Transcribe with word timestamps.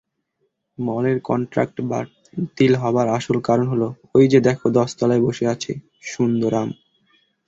মলের 0.77 1.17
কন্ট্রাক্ট 1.21 1.77
বাতিল 1.91 2.73
হবার 2.75 3.07
আসল 3.17 3.37
কারণ 3.47 3.65
হলো, 3.67 3.87
ঐযে 4.15 4.39
দেখো 4.47 4.65
দশতলায় 4.77 5.23
বসে 5.25 5.45
আছে 5.53 5.71
সুন্দরাম! 6.03 6.69